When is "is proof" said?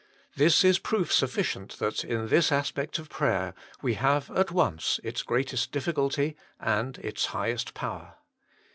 0.63-1.13